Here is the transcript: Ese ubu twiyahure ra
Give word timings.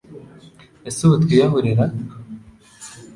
Ese 0.87 0.99
ubu 1.05 1.15
twiyahure 1.23 1.71
ra 1.77 1.87